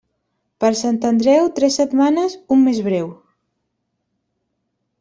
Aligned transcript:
Per 0.63 0.69
Sant 0.79 0.95
Andreu, 1.09 1.49
tres 1.59 1.77
setmanes, 1.81 2.37
un 2.57 2.65
mes 2.69 2.81
breu. 2.89 3.13